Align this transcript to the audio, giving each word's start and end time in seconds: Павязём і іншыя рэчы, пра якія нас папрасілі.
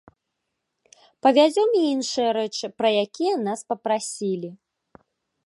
Павязём 1.27 1.69
і 1.81 1.83
іншыя 1.93 2.29
рэчы, 2.39 2.65
пра 2.81 2.89
якія 3.05 3.35
нас 3.51 3.59
папрасілі. 3.71 4.49